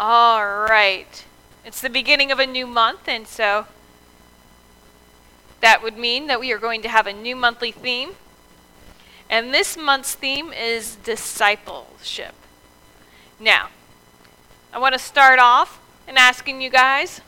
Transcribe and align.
All 0.00 0.44
right. 0.44 1.24
It's 1.64 1.80
the 1.80 1.90
beginning 1.90 2.30
of 2.30 2.38
a 2.38 2.46
new 2.46 2.68
month, 2.68 3.08
and 3.08 3.26
so 3.26 3.66
that 5.60 5.82
would 5.82 5.98
mean 5.98 6.28
that 6.28 6.38
we 6.38 6.52
are 6.52 6.58
going 6.58 6.82
to 6.82 6.88
have 6.88 7.08
a 7.08 7.12
new 7.12 7.34
monthly 7.34 7.72
theme. 7.72 8.10
And 9.28 9.52
this 9.52 9.76
month's 9.76 10.14
theme 10.14 10.52
is 10.52 10.94
discipleship. 11.02 12.34
Now, 13.40 13.70
I 14.72 14.78
want 14.78 14.92
to 14.92 15.00
start 15.00 15.40
off 15.40 15.80
in 16.06 16.16
asking 16.16 16.62
you 16.62 16.70
guys. 16.70 17.20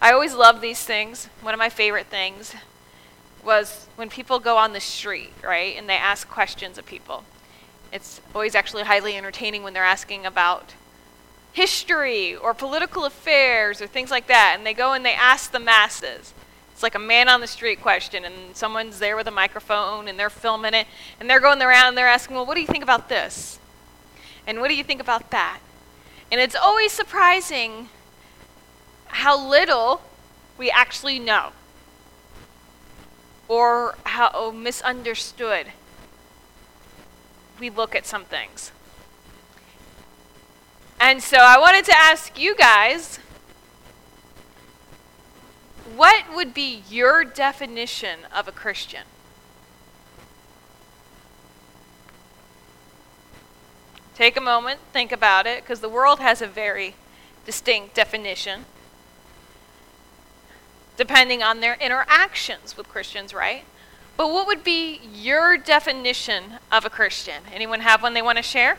I 0.00 0.10
always 0.10 0.32
love 0.32 0.62
these 0.62 0.82
things. 0.84 1.26
One 1.42 1.52
of 1.52 1.58
my 1.58 1.68
favorite 1.68 2.06
things 2.06 2.54
was 3.44 3.88
when 3.96 4.08
people 4.08 4.38
go 4.38 4.56
on 4.56 4.72
the 4.72 4.80
street, 4.80 5.34
right, 5.42 5.76
and 5.76 5.86
they 5.86 5.96
ask 5.96 6.30
questions 6.30 6.78
of 6.78 6.86
people. 6.86 7.24
It's 7.92 8.22
always 8.34 8.54
actually 8.54 8.84
highly 8.84 9.18
entertaining 9.18 9.62
when 9.62 9.74
they're 9.74 9.84
asking 9.84 10.24
about 10.24 10.72
history 11.54 12.34
or 12.34 12.52
political 12.52 13.04
affairs 13.04 13.80
or 13.80 13.86
things 13.86 14.10
like 14.10 14.26
that, 14.26 14.56
and 14.58 14.66
they 14.66 14.74
go 14.74 14.92
and 14.92 15.06
they 15.06 15.14
ask 15.14 15.52
the 15.52 15.60
masses. 15.60 16.34
It's 16.72 16.82
like 16.82 16.96
a 16.96 16.98
man 16.98 17.28
on 17.28 17.40
the 17.40 17.46
street 17.46 17.80
question, 17.80 18.24
and 18.24 18.56
someone's 18.56 18.98
there 18.98 19.16
with 19.16 19.28
a 19.28 19.30
microphone 19.30 20.08
and 20.08 20.18
they're 20.18 20.28
filming 20.28 20.74
it, 20.74 20.88
and 21.20 21.30
they're 21.30 21.40
going 21.40 21.62
around 21.62 21.88
and 21.88 21.96
they're 21.96 22.08
asking, 22.08 22.34
Well, 22.34 22.44
what 22.44 22.56
do 22.56 22.60
you 22.60 22.66
think 22.66 22.82
about 22.82 23.08
this? 23.08 23.60
And 24.46 24.60
what 24.60 24.68
do 24.68 24.74
you 24.74 24.82
think 24.82 25.00
about 25.00 25.30
that? 25.30 25.60
And 26.32 26.40
it's 26.40 26.56
always 26.56 26.90
surprising 26.90 27.88
how 29.06 29.38
little 29.38 30.02
we 30.58 30.70
actually 30.72 31.20
know 31.20 31.52
or 33.46 33.94
how 34.04 34.50
misunderstood 34.50 35.68
we 37.60 37.70
look 37.70 37.94
at 37.94 38.04
some 38.06 38.24
things. 38.24 38.72
And 41.04 41.22
so 41.22 41.36
I 41.36 41.58
wanted 41.58 41.84
to 41.84 41.94
ask 41.94 42.40
you 42.40 42.56
guys 42.56 43.18
what 45.94 46.24
would 46.34 46.54
be 46.54 46.82
your 46.88 47.24
definition 47.24 48.20
of 48.34 48.48
a 48.48 48.52
Christian? 48.52 49.02
Take 54.14 54.38
a 54.38 54.40
moment, 54.40 54.80
think 54.94 55.12
about 55.12 55.46
it, 55.46 55.62
because 55.62 55.80
the 55.80 55.90
world 55.90 56.20
has 56.20 56.40
a 56.40 56.46
very 56.46 56.94
distinct 57.44 57.94
definition 57.94 58.64
depending 60.96 61.42
on 61.42 61.60
their 61.60 61.74
interactions 61.74 62.78
with 62.78 62.88
Christians, 62.88 63.34
right? 63.34 63.64
But 64.16 64.32
what 64.32 64.46
would 64.46 64.64
be 64.64 65.02
your 65.12 65.58
definition 65.58 66.60
of 66.72 66.86
a 66.86 66.90
Christian? 66.90 67.42
Anyone 67.52 67.80
have 67.80 68.02
one 68.02 68.14
they 68.14 68.22
want 68.22 68.38
to 68.38 68.42
share? 68.42 68.78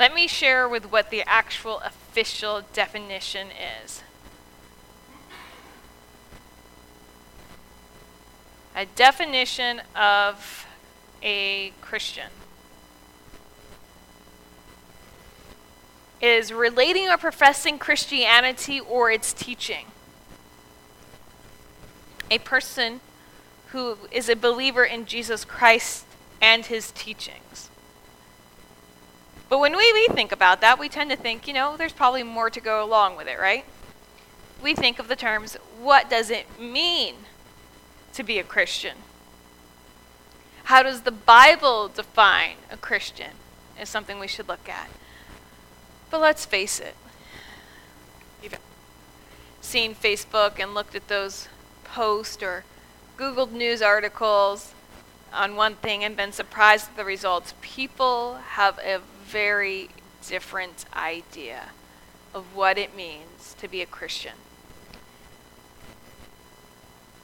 Let 0.00 0.14
me 0.14 0.28
share 0.28 0.66
with 0.66 0.90
what 0.90 1.10
the 1.10 1.22
actual 1.26 1.80
official 1.80 2.62
definition 2.72 3.48
is. 3.84 4.02
A 8.74 8.86
definition 8.86 9.82
of 9.94 10.66
a 11.22 11.74
Christian 11.82 12.30
is 16.22 16.50
relating 16.50 17.10
or 17.10 17.18
professing 17.18 17.78
Christianity 17.78 18.80
or 18.80 19.10
its 19.10 19.34
teaching. 19.34 19.88
A 22.30 22.38
person 22.38 23.02
who 23.72 23.98
is 24.10 24.30
a 24.30 24.34
believer 24.34 24.82
in 24.82 25.04
Jesus 25.04 25.44
Christ 25.44 26.06
and 26.40 26.64
his 26.64 26.90
teachings. 26.92 27.69
But 29.50 29.58
when 29.58 29.76
we, 29.76 29.92
we 29.92 30.06
think 30.06 30.30
about 30.30 30.60
that, 30.60 30.78
we 30.78 30.88
tend 30.88 31.10
to 31.10 31.16
think, 31.16 31.48
you 31.48 31.52
know, 31.52 31.76
there's 31.76 31.92
probably 31.92 32.22
more 32.22 32.48
to 32.48 32.60
go 32.60 32.82
along 32.82 33.16
with 33.16 33.26
it, 33.26 33.38
right? 33.38 33.64
We 34.62 34.74
think 34.74 35.00
of 35.00 35.08
the 35.08 35.16
terms, 35.16 35.56
what 35.78 36.08
does 36.08 36.30
it 36.30 36.46
mean 36.58 37.16
to 38.14 38.22
be 38.22 38.38
a 38.38 38.44
Christian? 38.44 38.98
How 40.64 40.84
does 40.84 41.02
the 41.02 41.10
Bible 41.10 41.88
define 41.88 42.58
a 42.70 42.76
Christian? 42.76 43.32
Is 43.80 43.88
something 43.88 44.20
we 44.20 44.28
should 44.28 44.46
look 44.46 44.68
at. 44.68 44.88
But 46.10 46.20
let's 46.20 46.44
face 46.44 46.78
it. 46.78 46.94
You've 48.42 48.58
seen 49.60 49.96
Facebook 49.96 50.60
and 50.60 50.74
looked 50.74 50.94
at 50.94 51.08
those 51.08 51.48
posts 51.82 52.40
or 52.40 52.64
Googled 53.18 53.50
news 53.50 53.82
articles 53.82 54.74
on 55.32 55.56
one 55.56 55.74
thing 55.74 56.04
and 56.04 56.16
been 56.16 56.30
surprised 56.30 56.90
at 56.90 56.96
the 56.96 57.04
results. 57.04 57.54
People 57.62 58.36
have 58.50 58.78
a 58.78 59.00
very 59.30 59.88
different 60.26 60.84
idea 60.94 61.70
of 62.34 62.44
what 62.54 62.76
it 62.76 62.96
means 62.96 63.54
to 63.58 63.68
be 63.68 63.80
a 63.80 63.86
Christian. 63.86 64.32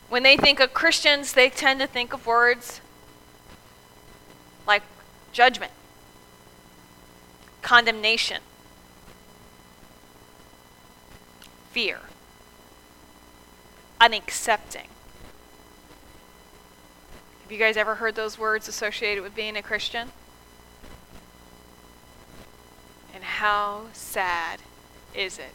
When 0.08 0.22
they 0.22 0.36
think 0.36 0.60
of 0.60 0.72
Christians, 0.72 1.32
they 1.32 1.50
tend 1.50 1.80
to 1.80 1.86
think 1.86 2.12
of 2.12 2.26
words 2.26 2.80
like 4.66 4.82
judgment, 5.32 5.72
condemnation, 7.62 8.40
fear, 11.72 11.98
unaccepting. 14.00 14.86
Have 17.42 17.50
you 17.52 17.58
guys 17.58 17.76
ever 17.76 17.96
heard 17.96 18.14
those 18.14 18.38
words 18.38 18.68
associated 18.68 19.24
with 19.24 19.34
being 19.34 19.56
a 19.56 19.62
Christian? 19.62 20.10
And 23.16 23.24
how 23.24 23.86
sad 23.94 24.60
is 25.14 25.38
it? 25.38 25.54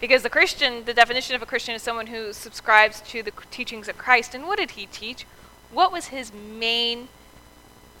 Because 0.00 0.22
the 0.22 0.30
Christian, 0.30 0.84
the 0.84 0.94
definition 0.94 1.34
of 1.34 1.42
a 1.42 1.46
Christian 1.46 1.74
is 1.74 1.82
someone 1.82 2.06
who 2.06 2.32
subscribes 2.32 3.00
to 3.08 3.20
the 3.20 3.32
teachings 3.50 3.88
of 3.88 3.98
Christ. 3.98 4.32
And 4.32 4.46
what 4.46 4.56
did 4.56 4.70
he 4.70 4.86
teach? 4.86 5.26
What 5.72 5.90
was 5.90 6.06
his 6.06 6.32
main 6.32 7.08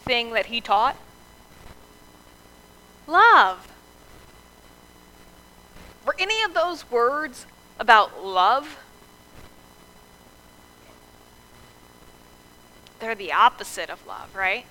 thing 0.02 0.32
that 0.34 0.46
he 0.46 0.60
taught? 0.60 0.96
Love. 3.08 3.66
Were 6.06 6.14
any 6.16 6.40
of 6.44 6.54
those 6.54 6.88
words 6.88 7.46
about 7.80 8.24
love? 8.24 8.78
They're 13.00 13.16
the 13.16 13.32
opposite 13.32 13.90
of 13.90 14.06
love, 14.06 14.36
right? 14.36 14.66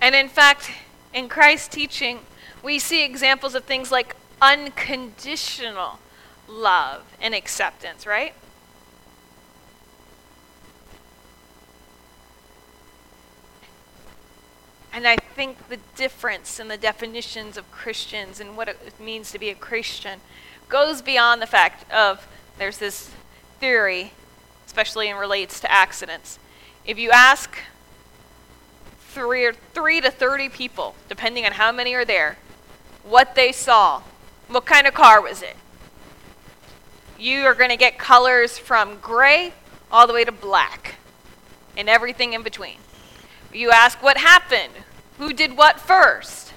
And 0.00 0.16
in 0.16 0.28
fact, 0.28 0.72
in 1.14 1.28
Christ's 1.28 1.68
teaching, 1.68 2.20
we 2.62 2.78
see 2.78 3.04
examples 3.04 3.54
of 3.54 3.64
things 3.64 3.92
like 3.92 4.16
unconditional 4.42 6.00
love 6.48 7.04
and 7.20 7.34
acceptance, 7.34 8.06
right? 8.06 8.34
And 14.92 15.08
I 15.08 15.16
think 15.16 15.68
the 15.68 15.78
difference 15.96 16.60
in 16.60 16.68
the 16.68 16.76
definitions 16.76 17.56
of 17.56 17.70
Christians 17.70 18.40
and 18.40 18.56
what 18.56 18.68
it 18.68 19.00
means 19.00 19.32
to 19.32 19.38
be 19.38 19.48
a 19.50 19.54
Christian 19.54 20.20
goes 20.68 21.00
beyond 21.00 21.40
the 21.40 21.46
fact 21.46 21.90
of 21.92 22.26
there's 22.58 22.78
this 22.78 23.10
theory, 23.60 24.12
especially 24.66 25.08
in 25.08 25.16
relates 25.16 25.60
to 25.60 25.70
accidents. 25.70 26.38
If 26.84 26.98
you 26.98 27.10
ask 27.10 27.58
three 29.14 29.44
or 29.44 29.52
three 29.72 30.00
to 30.00 30.10
thirty 30.10 30.48
people, 30.48 30.96
depending 31.08 31.46
on 31.46 31.52
how 31.52 31.70
many 31.70 31.94
are 31.94 32.04
there, 32.04 32.36
what 33.04 33.34
they 33.36 33.52
saw, 33.52 34.02
what 34.48 34.66
kind 34.66 34.86
of 34.86 34.92
car 34.92 35.22
was 35.22 35.40
it? 35.40 35.56
You 37.18 37.44
are 37.44 37.54
going 37.54 37.70
to 37.70 37.76
get 37.76 37.96
colors 37.96 38.58
from 38.58 38.98
gray 39.00 39.54
all 39.90 40.06
the 40.06 40.12
way 40.12 40.24
to 40.24 40.32
black 40.32 40.96
and 41.76 41.88
everything 41.88 42.32
in 42.32 42.42
between. 42.42 42.78
You 43.52 43.70
ask 43.70 44.02
what 44.02 44.18
happened, 44.18 44.72
who 45.18 45.32
did 45.32 45.56
what 45.56 45.78
first. 45.78 46.52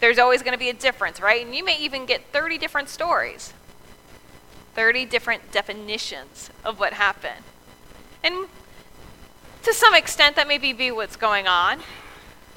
There's 0.00 0.18
always 0.18 0.42
going 0.42 0.52
to 0.52 0.58
be 0.58 0.68
a 0.68 0.74
difference, 0.74 1.20
right? 1.20 1.44
And 1.44 1.54
you 1.54 1.64
may 1.64 1.78
even 1.78 2.04
get 2.04 2.32
30 2.32 2.58
different 2.58 2.88
stories, 2.88 3.52
30 4.74 5.06
different 5.06 5.52
definitions 5.52 6.50
of 6.64 6.80
what 6.80 6.94
happened. 6.94 7.44
And 8.24 8.46
to 9.62 9.74
some 9.74 9.94
extent, 9.94 10.36
that 10.36 10.48
may 10.48 10.58
be 10.58 10.90
what's 10.90 11.16
going 11.16 11.46
on. 11.46 11.80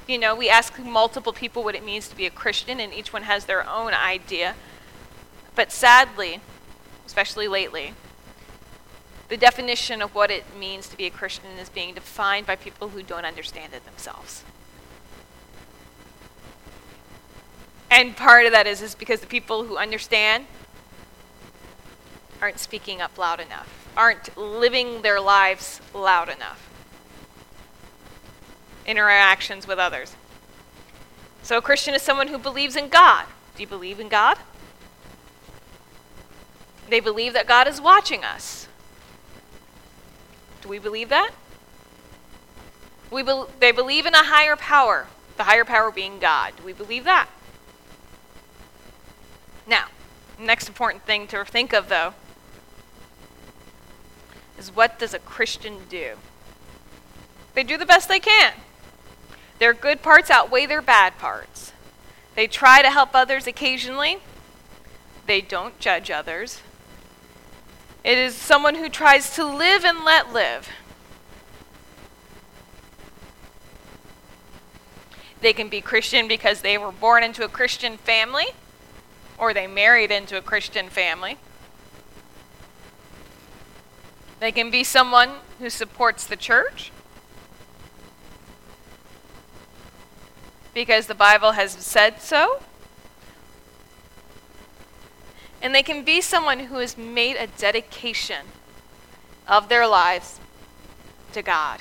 You 0.06 0.18
know, 0.18 0.34
we 0.34 0.48
ask 0.48 0.78
multiple 0.78 1.32
people 1.32 1.62
what 1.62 1.74
it 1.74 1.84
means 1.84 2.08
to 2.08 2.16
be 2.16 2.26
a 2.26 2.30
Christian, 2.30 2.80
and 2.80 2.92
each 2.92 3.12
one 3.12 3.22
has 3.22 3.44
their 3.44 3.68
own 3.68 3.94
idea. 3.94 4.54
But 5.54 5.70
sadly, 5.70 6.40
especially 7.06 7.48
lately, 7.48 7.94
the 9.28 9.36
definition 9.36 10.02
of 10.02 10.14
what 10.14 10.30
it 10.30 10.44
means 10.58 10.88
to 10.88 10.96
be 10.96 11.06
a 11.06 11.10
Christian 11.10 11.50
is 11.58 11.68
being 11.68 11.94
defined 11.94 12.46
by 12.46 12.56
people 12.56 12.90
who 12.90 13.02
don't 13.02 13.24
understand 13.24 13.72
it 13.74 13.84
themselves. 13.84 14.44
And 17.90 18.16
part 18.16 18.46
of 18.46 18.52
that 18.52 18.66
is, 18.66 18.80
is 18.80 18.94
because 18.94 19.20
the 19.20 19.26
people 19.26 19.64
who 19.64 19.76
understand 19.76 20.46
aren't 22.40 22.58
speaking 22.58 23.00
up 23.00 23.16
loud 23.18 23.38
enough, 23.38 23.88
aren't 23.96 24.36
living 24.36 25.02
their 25.02 25.20
lives 25.20 25.80
loud 25.94 26.28
enough. 26.28 26.71
Interactions 28.86 29.66
with 29.66 29.78
others. 29.78 30.14
So 31.42 31.58
a 31.58 31.62
Christian 31.62 31.94
is 31.94 32.02
someone 32.02 32.28
who 32.28 32.38
believes 32.38 32.76
in 32.76 32.88
God. 32.88 33.26
Do 33.56 33.62
you 33.62 33.66
believe 33.66 34.00
in 34.00 34.08
God? 34.08 34.38
They 36.88 37.00
believe 37.00 37.32
that 37.32 37.46
God 37.46 37.68
is 37.68 37.80
watching 37.80 38.24
us. 38.24 38.68
Do 40.60 40.68
we 40.68 40.78
believe 40.78 41.08
that? 41.08 41.32
We 43.10 43.22
be- 43.22 43.44
they 43.60 43.72
believe 43.72 44.06
in 44.06 44.14
a 44.14 44.24
higher 44.24 44.56
power, 44.56 45.06
the 45.36 45.44
higher 45.44 45.64
power 45.64 45.90
being 45.90 46.18
God. 46.18 46.54
Do 46.56 46.62
we 46.62 46.72
believe 46.72 47.04
that? 47.04 47.28
Now, 49.66 49.86
next 50.38 50.68
important 50.68 51.04
thing 51.04 51.26
to 51.28 51.44
think 51.44 51.72
of 51.72 51.88
though 51.88 52.14
is 54.58 54.74
what 54.74 54.98
does 54.98 55.14
a 55.14 55.18
Christian 55.18 55.78
do? 55.88 56.16
They 57.54 57.62
do 57.62 57.76
the 57.76 57.86
best 57.86 58.08
they 58.08 58.20
can. 58.20 58.52
Their 59.62 59.74
good 59.74 60.02
parts 60.02 60.28
outweigh 60.28 60.66
their 60.66 60.82
bad 60.82 61.18
parts. 61.18 61.72
They 62.34 62.48
try 62.48 62.82
to 62.82 62.90
help 62.90 63.10
others 63.14 63.46
occasionally. 63.46 64.18
They 65.28 65.40
don't 65.40 65.78
judge 65.78 66.10
others. 66.10 66.62
It 68.02 68.18
is 68.18 68.34
someone 68.34 68.74
who 68.74 68.88
tries 68.88 69.36
to 69.36 69.44
live 69.44 69.84
and 69.84 70.04
let 70.04 70.32
live. 70.32 70.68
They 75.40 75.52
can 75.52 75.68
be 75.68 75.80
Christian 75.80 76.26
because 76.26 76.62
they 76.62 76.76
were 76.76 76.90
born 76.90 77.22
into 77.22 77.44
a 77.44 77.48
Christian 77.48 77.98
family 77.98 78.46
or 79.38 79.54
they 79.54 79.68
married 79.68 80.10
into 80.10 80.36
a 80.36 80.42
Christian 80.42 80.88
family. 80.88 81.36
They 84.40 84.50
can 84.50 84.72
be 84.72 84.82
someone 84.82 85.34
who 85.60 85.70
supports 85.70 86.26
the 86.26 86.34
church 86.36 86.90
because 90.74 91.06
the 91.06 91.14
Bible 91.14 91.52
has 91.52 91.72
said 91.72 92.20
so. 92.20 92.62
And 95.60 95.74
they 95.74 95.82
can 95.82 96.04
be 96.04 96.20
someone 96.20 96.60
who 96.60 96.76
has 96.76 96.98
made 96.98 97.36
a 97.36 97.46
dedication 97.46 98.46
of 99.46 99.68
their 99.68 99.86
lives 99.86 100.40
to 101.32 101.42
God. 101.42 101.80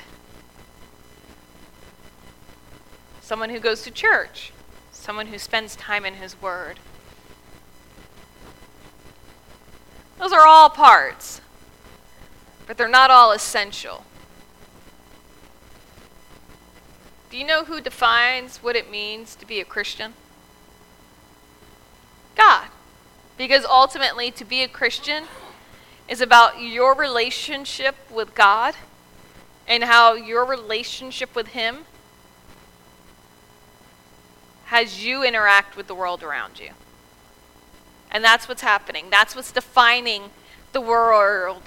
Someone 3.22 3.50
who 3.50 3.60
goes 3.60 3.82
to 3.84 3.92
church, 3.92 4.52
someone 4.92 5.28
who 5.28 5.38
spends 5.38 5.76
time 5.76 6.06
in 6.06 6.16
His 6.16 6.40
Word. 6.42 6.80
Those 10.20 10.34
are 10.34 10.46
all 10.46 10.70
parts, 10.70 11.42
but 12.68 12.78
they're 12.78 12.88
not 12.88 13.10
all 13.10 13.32
essential. 13.32 14.04
Do 17.32 17.38
you 17.38 17.46
know 17.46 17.64
who 17.64 17.80
defines 17.80 18.58
what 18.58 18.76
it 18.76 18.92
means 18.92 19.36
to 19.36 19.48
be 19.48 19.62
a 19.62 19.66
Christian? 19.66 20.14
God. 22.36 22.68
Because 23.38 23.64
ultimately, 23.64 24.32
to 24.32 24.44
be 24.44 24.62
a 24.64 24.68
Christian 24.68 25.24
is 26.10 26.20
about 26.20 26.62
your 26.62 26.94
relationship 26.94 27.96
with 28.12 28.36
God 28.36 28.76
and 29.66 29.86
how 29.86 30.14
your 30.14 30.44
relationship 30.44 31.34
with 31.34 31.48
Him 31.48 31.86
has 34.66 35.04
you 35.04 35.24
interact 35.24 35.78
with 35.78 35.88
the 35.88 35.96
world 35.96 36.24
around 36.24 36.60
you. 36.60 36.72
And 38.12 38.24
that's 38.26 38.50
what's 38.50 38.62
happening. 38.62 39.06
That's 39.10 39.38
what's 39.38 39.54
defining 39.54 40.32
the 40.74 40.82
world, 40.82 41.64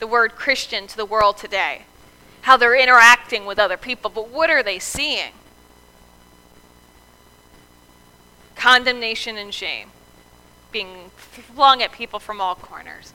the 0.00 0.08
word 0.08 0.34
Christian 0.34 0.88
to 0.88 0.96
the 0.96 1.06
world 1.06 1.36
today. 1.36 1.82
How 2.44 2.58
they're 2.58 2.78
interacting 2.78 3.46
with 3.46 3.58
other 3.58 3.78
people. 3.78 4.10
But 4.10 4.28
what 4.28 4.50
are 4.50 4.62
they 4.62 4.78
seeing? 4.78 5.32
Condemnation 8.54 9.38
and 9.38 9.52
shame 9.52 9.88
being 10.70 11.10
flung 11.16 11.82
at 11.82 11.90
people 11.90 12.18
from 12.18 12.42
all 12.42 12.54
corners. 12.54 13.14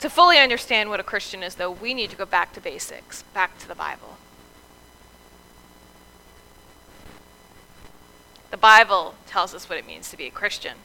To 0.00 0.08
fully 0.08 0.38
understand 0.38 0.88
what 0.88 0.98
a 0.98 1.02
Christian 1.02 1.42
is, 1.42 1.56
though, 1.56 1.70
we 1.70 1.92
need 1.92 2.08
to 2.08 2.16
go 2.16 2.24
back 2.24 2.54
to 2.54 2.60
basics, 2.60 3.22
back 3.34 3.58
to 3.58 3.68
the 3.68 3.74
Bible. 3.74 4.16
The 8.50 8.56
Bible 8.56 9.14
tells 9.26 9.54
us 9.54 9.68
what 9.68 9.76
it 9.76 9.86
means 9.86 10.08
to 10.10 10.16
be 10.16 10.26
a 10.26 10.30
Christian. 10.30 10.76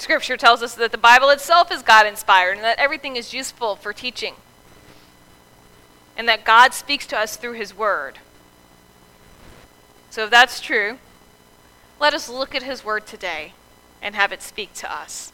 Scripture 0.00 0.36
tells 0.36 0.62
us 0.62 0.74
that 0.74 0.92
the 0.92 0.98
Bible 0.98 1.30
itself 1.30 1.70
is 1.70 1.82
God 1.82 2.06
inspired 2.06 2.56
and 2.56 2.64
that 2.64 2.78
everything 2.78 3.16
is 3.16 3.32
useful 3.34 3.76
for 3.76 3.92
teaching, 3.92 4.34
and 6.16 6.28
that 6.28 6.44
God 6.44 6.74
speaks 6.74 7.06
to 7.08 7.18
us 7.18 7.36
through 7.36 7.54
His 7.54 7.76
Word. 7.76 8.18
So, 10.10 10.24
if 10.24 10.30
that's 10.30 10.60
true, 10.60 10.98
let 12.00 12.14
us 12.14 12.30
look 12.30 12.54
at 12.54 12.62
his 12.62 12.82
word 12.82 13.06
today 13.06 13.52
and 14.00 14.14
have 14.14 14.32
it 14.32 14.40
speak 14.40 14.72
to 14.72 14.90
us. 14.90 15.32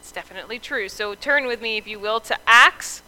It's 0.00 0.12
definitely 0.12 0.58
true. 0.58 0.90
So 0.90 1.14
turn 1.14 1.46
with 1.46 1.62
me, 1.62 1.78
if 1.78 1.88
you 1.88 1.98
will, 1.98 2.20
to 2.20 2.36
Acts. 2.46 3.02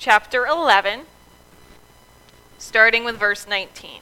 Chapter 0.00 0.46
11, 0.46 1.02
starting 2.56 3.04
with 3.04 3.18
verse 3.18 3.46
19. 3.46 4.00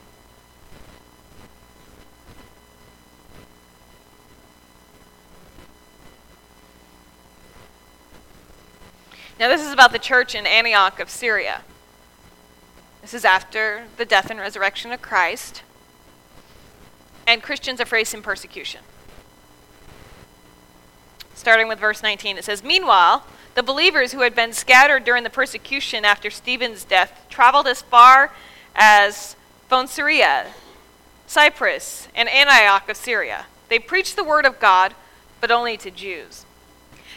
Now, 9.41 9.49
this 9.49 9.61
is 9.61 9.73
about 9.73 9.91
the 9.91 9.99
church 9.99 10.37
in 10.37 10.47
Antioch 10.47 11.00
of 11.00 11.11
Syria. 11.11 11.62
This 13.03 13.12
is 13.12 13.25
after 13.25 13.87
the 13.97 14.05
death 14.05 14.31
and 14.31 14.39
resurrection 14.39 14.93
of 14.93 15.03
Christ, 15.03 15.65
and 17.27 17.43
Christians 17.43 17.81
are 17.81 17.87
facing 17.87 18.23
persecution. 18.23 18.83
Starting 21.35 21.67
with 21.67 21.81
verse 21.81 22.05
19, 22.05 22.39
it 22.39 22.45
says 22.45 22.62
Meanwhile, 22.62 23.25
the 23.59 23.63
believers 23.65 24.13
who 24.13 24.21
had 24.21 24.37
been 24.37 24.53
scattered 24.53 25.03
during 25.03 25.25
the 25.25 25.31
persecution 25.31 26.05
after 26.05 26.31
Stephen's 26.31 26.85
death 26.85 27.27
traveled 27.29 27.67
as 27.67 27.83
far 27.83 28.33
as 28.77 29.35
Phoenicia, 29.69 30.53
Cyprus, 31.27 32.07
and 32.15 32.29
Antioch 32.29 32.89
of 32.89 32.97
Syria. 32.97 33.47
They 33.69 33.81
preached 33.81 34.15
the 34.15 34.23
word 34.23 34.47
of 34.47 34.61
God, 34.61 34.95
but 35.41 35.50
only 35.50 35.77
to 35.79 35.91
Jews. 35.91 36.47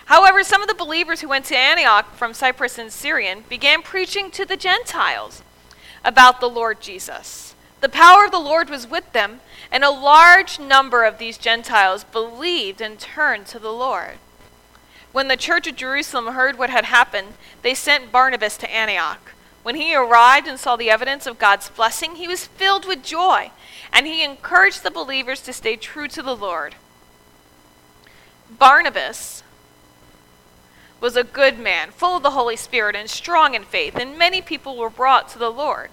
However, 0.05 0.43
some 0.43 0.63
of 0.63 0.67
the 0.67 0.74
believers 0.74 1.21
who 1.21 1.27
went 1.29 1.45
to 1.45 1.55
Antioch 1.55 2.15
from 2.15 2.33
Cyprus 2.33 2.79
and 2.79 2.91
Cyrene 2.91 3.43
began 3.48 3.83
preaching 3.83 4.31
to 4.31 4.43
the 4.43 4.57
Gentiles 4.57 5.43
about 6.03 6.39
the 6.39 6.50
Lord 6.50 6.81
Jesus. 6.81 7.53
The 7.81 7.88
power 7.88 8.25
of 8.25 8.31
the 8.31 8.39
Lord 8.39 8.67
was 8.67 8.88
with 8.88 9.13
them, 9.13 9.41
and 9.71 9.83
a 9.83 9.91
large 9.91 10.60
number 10.60 11.03
of 11.03 11.19
these 11.19 11.38
Gentiles 11.38 12.03
believed 12.03 12.81
and 12.81 13.00
turned 13.00 13.45
to 13.45 13.60
the 13.60 13.71
Lord. 13.71 14.17
When 15.11 15.27
the 15.27 15.37
church 15.37 15.67
of 15.67 15.75
Jerusalem 15.75 16.33
heard 16.33 16.57
what 16.57 16.69
had 16.69 16.85
happened, 16.85 17.33
they 17.61 17.73
sent 17.73 18.11
Barnabas 18.11 18.57
to 18.57 18.73
Antioch. 18.73 19.33
When 19.63 19.75
he 19.75 19.95
arrived 19.95 20.47
and 20.47 20.59
saw 20.59 20.75
the 20.75 20.89
evidence 20.89 21.27
of 21.27 21.37
God's 21.37 21.69
blessing, 21.69 22.15
he 22.15 22.27
was 22.27 22.47
filled 22.47 22.85
with 22.85 23.03
joy, 23.03 23.51
and 23.91 24.07
he 24.07 24.23
encouraged 24.23 24.83
the 24.83 24.91
believers 24.91 25.41
to 25.41 25.53
stay 25.53 25.75
true 25.75 26.07
to 26.07 26.21
the 26.21 26.35
Lord. 26.35 26.75
Barnabas 28.49 29.43
was 30.99 31.15
a 31.15 31.23
good 31.23 31.59
man, 31.59 31.91
full 31.91 32.17
of 32.17 32.23
the 32.23 32.31
Holy 32.31 32.55
Spirit 32.55 32.95
and 32.95 33.09
strong 33.09 33.53
in 33.53 33.63
faith, 33.63 33.95
and 33.95 34.17
many 34.17 34.41
people 34.41 34.77
were 34.77 34.89
brought 34.89 35.29
to 35.29 35.39
the 35.39 35.51
Lord. 35.51 35.89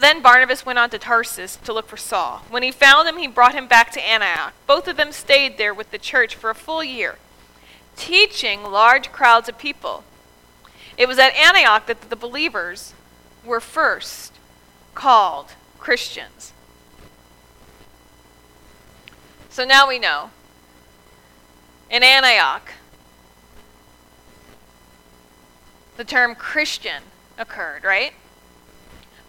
Then 0.00 0.22
Barnabas 0.22 0.64
went 0.64 0.78
on 0.78 0.88
to 0.90 0.98
Tarsus 0.98 1.56
to 1.56 1.74
look 1.74 1.86
for 1.86 1.98
Saul. 1.98 2.42
When 2.48 2.62
he 2.62 2.72
found 2.72 3.06
him, 3.06 3.18
he 3.18 3.26
brought 3.26 3.54
him 3.54 3.66
back 3.66 3.92
to 3.92 4.00
Antioch. 4.00 4.54
Both 4.66 4.88
of 4.88 4.96
them 4.96 5.12
stayed 5.12 5.58
there 5.58 5.74
with 5.74 5.90
the 5.90 5.98
church 5.98 6.34
for 6.34 6.48
a 6.48 6.54
full 6.54 6.82
year, 6.82 7.18
teaching 7.96 8.62
large 8.62 9.12
crowds 9.12 9.46
of 9.46 9.58
people. 9.58 10.04
It 10.96 11.06
was 11.06 11.18
at 11.18 11.34
Antioch 11.34 11.84
that 11.84 12.08
the 12.08 12.16
believers 12.16 12.94
were 13.44 13.60
first 13.60 14.32
called 14.94 15.52
Christians. 15.78 16.54
So 19.50 19.66
now 19.66 19.86
we 19.86 19.98
know 19.98 20.30
in 21.90 22.02
Antioch, 22.02 22.72
the 25.98 26.04
term 26.04 26.34
Christian 26.34 27.02
occurred, 27.36 27.84
right? 27.84 28.14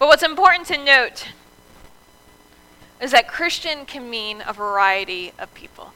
But 0.01 0.08
what's 0.08 0.24
important 0.24 0.65
to 0.70 0.84
note 0.84 1.27
is 3.00 3.12
that 3.12 3.27
Christian 3.27 3.86
can 3.86 4.10
mean 4.10 4.41
a 4.48 4.51
variety 4.51 5.31
of 5.38 5.53
people. 5.53 5.93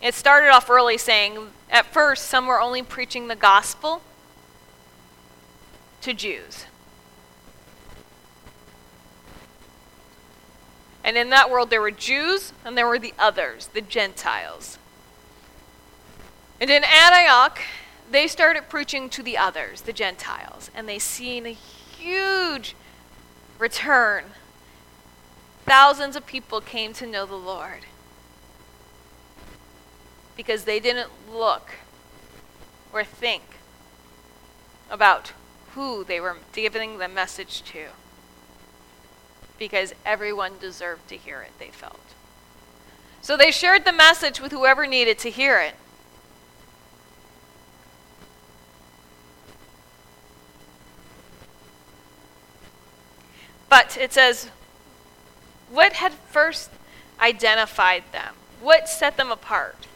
It 0.00 0.14
started 0.14 0.48
off 0.50 0.70
early 0.70 0.96
saying, 0.96 1.48
at 1.68 1.86
first, 1.86 2.26
some 2.26 2.46
were 2.46 2.60
only 2.60 2.84
preaching 2.84 3.26
the 3.26 3.34
gospel 3.34 4.02
to 6.02 6.14
Jews. 6.14 6.66
And 11.02 11.16
in 11.16 11.30
that 11.30 11.50
world, 11.50 11.68
there 11.68 11.80
were 11.80 11.90
Jews 11.90 12.52
and 12.64 12.78
there 12.78 12.86
were 12.86 13.00
the 13.00 13.14
others, 13.18 13.70
the 13.74 13.80
Gentiles. 13.80 14.78
And 16.60 16.70
in 16.70 16.84
Antioch, 16.84 17.58
they 18.08 18.28
started 18.28 18.68
preaching 18.68 19.08
to 19.10 19.22
the 19.24 19.36
others, 19.36 19.80
the 19.80 19.92
Gentiles, 19.92 20.70
and 20.76 20.88
they 20.88 21.00
seen 21.00 21.44
a 21.44 21.56
huge 21.98 22.74
return. 23.58 24.24
Thousands 25.64 26.16
of 26.16 26.26
people 26.26 26.60
came 26.60 26.92
to 26.94 27.06
know 27.06 27.26
the 27.26 27.36
Lord 27.36 27.84
because 30.36 30.64
they 30.64 30.80
didn't 30.80 31.10
look 31.30 31.72
or 32.92 33.04
think 33.04 33.42
about 34.90 35.32
who 35.74 36.04
they 36.04 36.20
were 36.20 36.38
giving 36.52 36.98
the 36.98 37.08
message 37.08 37.62
to 37.62 37.88
because 39.58 39.94
everyone 40.06 40.52
deserved 40.60 41.08
to 41.08 41.16
hear 41.16 41.42
it, 41.42 41.50
they 41.58 41.68
felt. 41.68 42.00
So 43.20 43.36
they 43.36 43.50
shared 43.50 43.84
the 43.84 43.92
message 43.92 44.40
with 44.40 44.52
whoever 44.52 44.86
needed 44.86 45.18
to 45.18 45.30
hear 45.30 45.60
it. 45.60 45.74
But 53.68 53.96
it 53.96 54.12
says, 54.12 54.50
what 55.70 55.94
had 55.94 56.12
first 56.12 56.70
identified 57.20 58.04
them? 58.12 58.34
What 58.60 58.88
set 58.88 59.16
them 59.16 59.30
apart? 59.30 59.86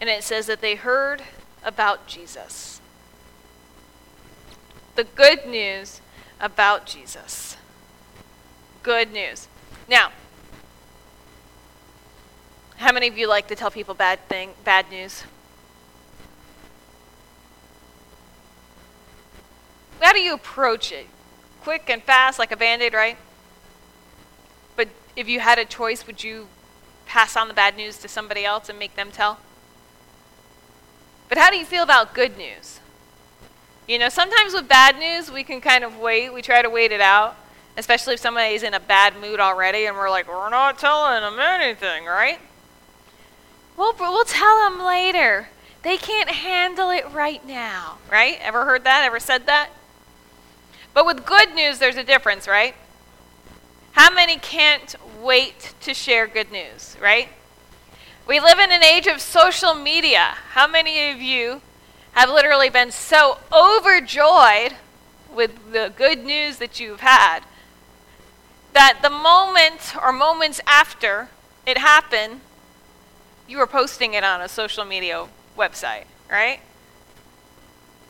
And 0.00 0.08
it 0.10 0.22
says 0.22 0.46
that 0.46 0.60
they 0.60 0.74
heard 0.74 1.22
about 1.64 2.06
Jesus. 2.06 2.80
The 4.94 5.04
good 5.04 5.46
news 5.46 6.00
about 6.40 6.86
Jesus. 6.86 7.56
Good 8.82 9.12
news. 9.12 9.48
Now, 9.88 10.12
how 12.76 12.92
many 12.92 13.08
of 13.08 13.16
you 13.16 13.26
like 13.26 13.48
to 13.48 13.56
tell 13.56 13.70
people 13.70 13.94
bad 13.94 14.20
thing, 14.28 14.50
bad 14.64 14.90
news? 14.90 15.24
How 20.00 20.12
do 20.12 20.20
you 20.20 20.34
approach 20.34 20.92
it? 20.92 21.06
Quick 21.62 21.88
and 21.88 22.02
fast, 22.02 22.38
like 22.38 22.52
a 22.52 22.56
band 22.56 22.82
aid, 22.82 22.94
right? 22.94 23.16
But 24.76 24.88
if 25.16 25.28
you 25.28 25.40
had 25.40 25.58
a 25.58 25.64
choice, 25.64 26.06
would 26.06 26.22
you 26.22 26.48
pass 27.06 27.36
on 27.36 27.48
the 27.48 27.54
bad 27.54 27.76
news 27.76 27.98
to 27.98 28.08
somebody 28.08 28.44
else 28.44 28.68
and 28.68 28.78
make 28.78 28.94
them 28.94 29.10
tell? 29.10 29.38
But 31.28 31.38
how 31.38 31.50
do 31.50 31.56
you 31.56 31.64
feel 31.64 31.82
about 31.82 32.14
good 32.14 32.36
news? 32.38 32.80
You 33.88 33.98
know, 33.98 34.08
sometimes 34.08 34.52
with 34.52 34.68
bad 34.68 34.98
news, 34.98 35.30
we 35.30 35.44
can 35.44 35.60
kind 35.60 35.84
of 35.84 35.98
wait. 35.98 36.32
We 36.32 36.42
try 36.42 36.62
to 36.62 36.70
wait 36.70 36.92
it 36.92 37.00
out, 37.00 37.36
especially 37.76 38.14
if 38.14 38.20
somebody's 38.20 38.62
in 38.62 38.74
a 38.74 38.80
bad 38.80 39.20
mood 39.20 39.40
already 39.40 39.86
and 39.86 39.96
we're 39.96 40.10
like, 40.10 40.28
we're 40.28 40.50
not 40.50 40.78
telling 40.78 41.20
them 41.20 41.38
anything, 41.38 42.04
right? 42.04 42.38
Well, 43.76 43.94
we'll 43.98 44.24
tell 44.24 44.68
them 44.68 44.84
later. 44.84 45.48
They 45.82 45.96
can't 45.96 46.30
handle 46.30 46.90
it 46.90 47.08
right 47.12 47.46
now, 47.46 47.98
right? 48.10 48.38
Ever 48.40 48.64
heard 48.64 48.84
that? 48.84 49.04
Ever 49.04 49.20
said 49.20 49.46
that? 49.46 49.70
But 50.96 51.04
with 51.04 51.26
good 51.26 51.54
news, 51.54 51.78
there's 51.78 51.98
a 51.98 52.02
difference, 52.02 52.48
right? 52.48 52.74
How 53.92 54.10
many 54.10 54.38
can't 54.38 54.96
wait 55.22 55.74
to 55.82 55.92
share 55.92 56.26
good 56.26 56.50
news, 56.50 56.96
right? 57.02 57.28
We 58.26 58.40
live 58.40 58.58
in 58.58 58.72
an 58.72 58.82
age 58.82 59.06
of 59.06 59.20
social 59.20 59.74
media. 59.74 60.36
How 60.52 60.66
many 60.66 61.10
of 61.10 61.20
you 61.20 61.60
have 62.12 62.30
literally 62.30 62.70
been 62.70 62.90
so 62.90 63.36
overjoyed 63.52 64.76
with 65.30 65.70
the 65.70 65.92
good 65.94 66.24
news 66.24 66.56
that 66.56 66.80
you've 66.80 67.00
had 67.00 67.40
that 68.72 69.00
the 69.02 69.10
moment 69.10 69.94
or 70.02 70.12
moments 70.12 70.62
after 70.66 71.28
it 71.66 71.76
happened, 71.76 72.40
you 73.46 73.58
were 73.58 73.66
posting 73.66 74.14
it 74.14 74.24
on 74.24 74.40
a 74.40 74.48
social 74.48 74.86
media 74.86 75.26
website, 75.58 76.04
right? 76.30 76.60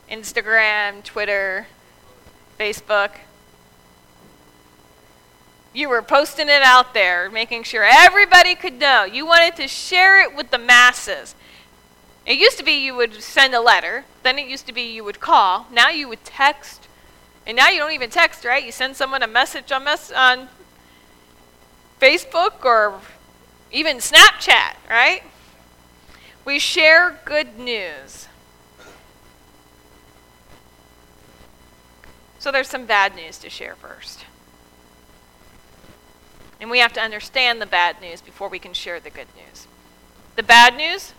Instagram, 0.08 1.02
Twitter, 1.02 1.66
Facebook. 2.58 3.10
You 5.72 5.88
were 5.88 6.02
posting 6.02 6.48
it 6.48 6.62
out 6.62 6.94
there, 6.94 7.30
making 7.30 7.64
sure 7.64 7.84
everybody 7.84 8.54
could 8.54 8.78
know. 8.78 9.04
You 9.04 9.26
wanted 9.26 9.56
to 9.56 9.68
share 9.68 10.22
it 10.22 10.34
with 10.34 10.50
the 10.50 10.58
masses. 10.58 11.34
It 12.24 12.38
used 12.38 12.58
to 12.58 12.64
be 12.64 12.72
you 12.72 12.94
would 12.96 13.22
send 13.22 13.54
a 13.54 13.60
letter, 13.60 14.04
then 14.22 14.38
it 14.38 14.48
used 14.48 14.66
to 14.66 14.72
be 14.72 14.82
you 14.82 15.04
would 15.04 15.20
call, 15.20 15.66
now 15.70 15.90
you 15.90 16.08
would 16.08 16.24
text, 16.24 16.88
and 17.46 17.56
now 17.56 17.68
you 17.68 17.78
don't 17.78 17.92
even 17.92 18.10
text, 18.10 18.44
right? 18.44 18.64
You 18.64 18.72
send 18.72 18.96
someone 18.96 19.22
a 19.22 19.28
message 19.28 19.70
on, 19.70 19.84
mes- 19.84 20.10
on 20.10 20.48
Facebook 22.00 22.64
or 22.64 23.00
even 23.70 23.98
Snapchat, 23.98 24.74
right? 24.90 25.22
We 26.44 26.58
share 26.58 27.20
good 27.24 27.58
news. 27.58 28.28
So 32.38 32.52
there's 32.52 32.68
some 32.68 32.86
bad 32.86 33.16
news 33.16 33.38
to 33.38 33.50
share 33.50 33.74
first. 33.74 34.24
And 36.60 36.70
we 36.70 36.78
have 36.78 36.92
to 36.94 37.00
understand 37.00 37.60
the 37.60 37.66
bad 37.66 38.00
news 38.00 38.20
before 38.20 38.48
we 38.48 38.58
can 38.58 38.72
share 38.72 39.00
the 39.00 39.10
good 39.10 39.28
news. 39.36 39.66
The 40.36 40.42
bad 40.42 40.76
news 40.76 41.12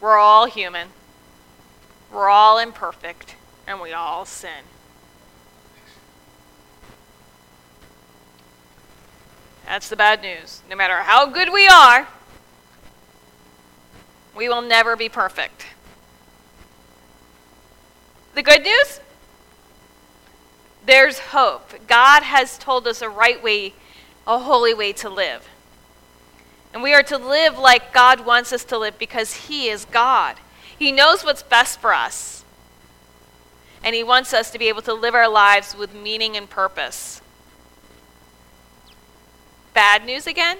we're 0.00 0.16
all 0.16 0.46
human, 0.46 0.88
we're 2.10 2.30
all 2.30 2.58
imperfect, 2.58 3.36
and 3.66 3.80
we 3.80 3.92
all 3.92 4.24
sin. 4.24 4.64
That's 9.66 9.90
the 9.90 9.96
bad 9.96 10.22
news. 10.22 10.62
No 10.68 10.74
matter 10.74 10.96
how 10.96 11.26
good 11.26 11.52
we 11.52 11.68
are, 11.68 12.08
we 14.34 14.48
will 14.48 14.62
never 14.62 14.96
be 14.96 15.08
perfect. 15.08 15.66
The 18.34 18.42
good 18.42 18.62
news? 18.62 19.00
there's 20.90 21.18
hope. 21.18 21.86
God 21.86 22.22
has 22.22 22.58
told 22.58 22.86
us 22.86 23.02
a 23.02 23.08
right 23.08 23.42
way, 23.42 23.74
a 24.26 24.38
holy 24.38 24.74
way 24.74 24.92
to 24.94 25.08
live. 25.08 25.48
And 26.72 26.82
we 26.82 26.92
are 26.94 27.02
to 27.04 27.16
live 27.18 27.58
like 27.58 27.92
God 27.92 28.26
wants 28.26 28.52
us 28.52 28.64
to 28.64 28.78
live 28.78 28.98
because 28.98 29.34
He 29.34 29.68
is 29.68 29.84
God. 29.84 30.36
He 30.76 30.92
knows 30.92 31.24
what's 31.24 31.42
best 31.42 31.80
for 31.80 31.92
us. 31.92 32.44
And 33.82 33.94
He 33.94 34.04
wants 34.04 34.32
us 34.32 34.50
to 34.50 34.58
be 34.58 34.68
able 34.68 34.82
to 34.82 34.94
live 34.94 35.14
our 35.14 35.28
lives 35.28 35.76
with 35.76 35.94
meaning 35.94 36.36
and 36.36 36.48
purpose. 36.48 37.20
Bad 39.74 40.04
news 40.04 40.26
again? 40.26 40.58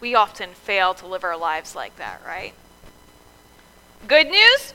We 0.00 0.14
often 0.14 0.50
fail 0.50 0.94
to 0.94 1.06
live 1.06 1.24
our 1.24 1.36
lives 1.36 1.74
like 1.74 1.96
that, 1.96 2.20
right? 2.26 2.54
Good 4.06 4.28
news? 4.28 4.74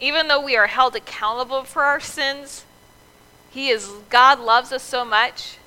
Even 0.00 0.28
though 0.28 0.40
we 0.40 0.56
are 0.56 0.66
held 0.66 0.94
accountable 0.94 1.64
for 1.64 1.82
our 1.82 2.00
sins, 2.00 2.64
he 3.50 3.68
is 3.68 3.88
God 4.10 4.38
loves 4.38 4.72
us 4.72 4.82
so 4.82 5.04
much 5.04 5.58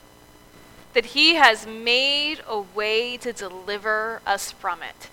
that 0.93 1.07
he 1.07 1.35
has 1.35 1.65
made 1.65 2.41
a 2.47 2.59
way 2.59 3.17
to 3.17 3.33
deliver 3.33 4.21
us 4.25 4.51
from 4.51 4.81
it. 4.83 5.09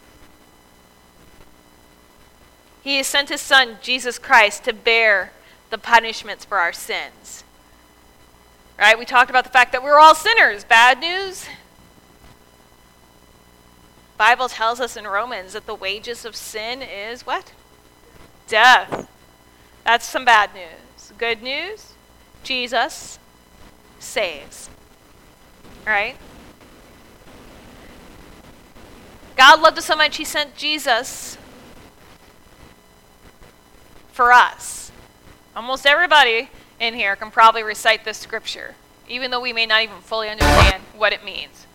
He 2.83 2.97
has 2.97 3.07
sent 3.07 3.29
his 3.29 3.41
son 3.41 3.79
Jesus 3.83 4.19
Christ 4.19 4.65
to 4.65 4.73
bear 4.73 5.33
the 5.71 5.79
punishments 5.79 6.45
for 6.45 6.59
our 6.59 6.73
sins. 6.73 7.45
Right? 8.79 8.99
We 8.99 9.05
talked 9.05 9.31
about 9.31 9.45
the 9.45 9.51
fact 9.51 9.73
that 9.73 9.83
we're 9.83 9.99
all 9.99 10.15
sinners. 10.15 10.65
Bad 10.65 11.01
news. 11.01 11.47
Bible 14.17 14.49
tells 14.49 14.81
us 14.81 14.97
in 14.97 15.07
Romans 15.07 15.53
that 15.53 15.67
the 15.67 15.75
wages 15.75 16.25
of 16.25 16.35
sin 16.35 16.83
is 16.83 17.27
what? 17.27 17.53
Death. 18.49 19.09
That's 19.85 20.07
some 20.07 20.25
bad 20.25 20.51
news. 20.55 21.13
Good 21.17 21.43
news 21.43 21.95
Jesus 22.43 23.19
saves. 23.99 24.69
Right? 25.87 26.17
God 29.37 29.61
loved 29.61 29.79
us 29.79 29.85
so 29.85 29.95
much, 29.95 30.17
He 30.17 30.25
sent 30.25 30.57
Jesus 30.57 31.39
for 34.13 34.33
us. 34.33 34.91
Almost 35.55 35.87
everybody 35.87 36.51
in 36.81 36.95
here 36.95 37.15
can 37.15 37.31
probably 37.31 37.63
recite 37.63 38.05
this 38.05 38.19
scripture, 38.19 38.75
even 39.09 39.31
though 39.31 39.41
we 39.41 39.53
may 39.53 39.67
not 39.67 39.83
even 39.83 39.99
fully 39.99 40.29
understand 40.29 40.83
what 40.97 41.13
it 41.13 41.25
means. 41.25 41.68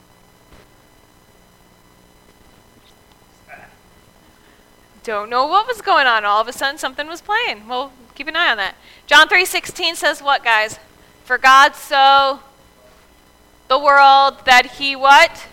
Don't 5.04 5.30
know 5.30 5.46
what 5.46 5.68
was 5.68 5.82
going 5.82 6.08
on. 6.08 6.26
All 6.26 6.42
of 6.42 6.48
a 6.48 6.54
sudden, 6.54 6.78
something 6.78 7.08
was 7.08 7.22
playing. 7.22 7.68
Well, 7.68 7.92
keep 8.16 8.28
an 8.28 8.36
eye 8.36 8.52
on 8.52 8.58
that. 8.58 8.76
John 9.08 9.28
3:16 9.28 9.96
says 9.96 10.22
what, 10.22 10.44
guys? 10.44 10.80
For 11.26 11.38
God 11.38 11.76
so 11.76 12.40
the 13.68 13.80
world 13.80 14.46
that 14.46 14.74
he 14.78 14.96
what? 14.96 15.48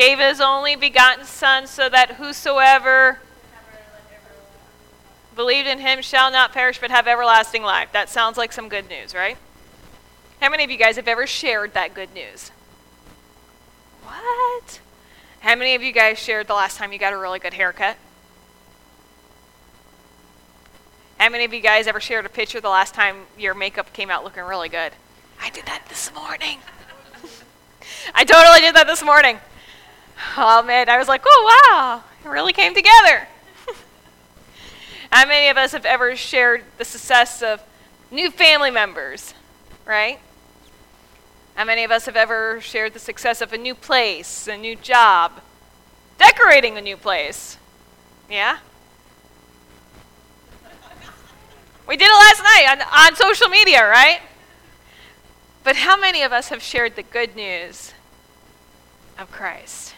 gave 0.00 0.18
his 0.18 0.40
only 0.40 0.76
begotten 0.76 1.26
Son, 1.26 1.66
so 1.66 1.88
that 1.88 2.12
whosoever 2.12 3.18
believed 5.36 5.68
in 5.68 5.78
him 5.78 6.02
shall 6.02 6.30
not 6.30 6.52
perish 6.52 6.78
but 6.80 6.90
have 6.90 7.06
everlasting 7.06 7.62
life. 7.62 7.90
That 7.92 8.08
sounds 8.08 8.36
like 8.36 8.52
some 8.52 8.68
good 8.68 8.88
news, 8.88 9.14
right? 9.14 9.36
How 10.40 10.48
many 10.48 10.64
of 10.64 10.70
you 10.70 10.78
guys 10.78 10.96
have 10.96 11.08
ever 11.08 11.26
shared 11.26 11.74
that 11.74 11.94
good 11.94 12.14
news? 12.14 12.50
What? 14.02 14.80
How 15.40 15.54
many 15.54 15.74
of 15.74 15.82
you 15.82 15.92
guys 15.92 16.18
shared 16.18 16.46
the 16.46 16.54
last 16.54 16.78
time 16.78 16.92
you 16.92 16.98
got 16.98 17.12
a 17.12 17.18
really 17.18 17.38
good 17.38 17.54
haircut? 17.54 17.96
How 21.20 21.28
many 21.28 21.44
of 21.44 21.52
you 21.52 21.60
guys 21.60 21.86
ever 21.86 22.00
shared 22.00 22.24
a 22.24 22.30
picture 22.30 22.62
the 22.62 22.70
last 22.70 22.94
time 22.94 23.26
your 23.38 23.52
makeup 23.52 23.92
came 23.92 24.10
out 24.10 24.24
looking 24.24 24.42
really 24.42 24.70
good? 24.70 24.92
I 25.38 25.50
did 25.50 25.66
that 25.66 25.84
this 25.90 26.10
morning. 26.14 26.60
I 28.14 28.24
totally 28.24 28.60
did 28.60 28.74
that 28.74 28.86
this 28.86 29.04
morning. 29.04 29.36
Oh 30.38 30.62
man, 30.62 30.88
I 30.88 30.96
was 30.96 31.08
like, 31.08 31.20
oh 31.26 31.68
wow, 31.70 32.02
it 32.24 32.26
really 32.26 32.54
came 32.54 32.74
together. 32.74 33.28
How 35.12 35.26
many 35.26 35.48
of 35.48 35.58
us 35.58 35.72
have 35.72 35.84
ever 35.84 36.16
shared 36.16 36.64
the 36.78 36.86
success 36.86 37.42
of 37.42 37.60
new 38.10 38.30
family 38.30 38.70
members, 38.70 39.34
right? 39.84 40.20
How 41.54 41.66
many 41.66 41.84
of 41.84 41.90
us 41.90 42.06
have 42.06 42.16
ever 42.16 42.62
shared 42.62 42.94
the 42.94 42.98
success 42.98 43.42
of 43.42 43.52
a 43.52 43.58
new 43.58 43.74
place, 43.74 44.48
a 44.48 44.56
new 44.56 44.74
job, 44.74 45.42
decorating 46.16 46.78
a 46.78 46.80
new 46.80 46.96
place? 46.96 47.58
Yeah? 48.30 48.60
We 51.86 51.96
did 51.96 52.08
it 52.08 52.14
last 52.14 52.42
night 52.42 52.66
on, 52.70 53.10
on 53.10 53.16
social 53.16 53.48
media, 53.48 53.88
right? 53.88 54.20
But 55.64 55.76
how 55.76 55.96
many 55.96 56.22
of 56.22 56.32
us 56.32 56.48
have 56.48 56.62
shared 56.62 56.96
the 56.96 57.02
good 57.02 57.36
news 57.36 57.92
of 59.18 59.30
Christ? 59.30 59.94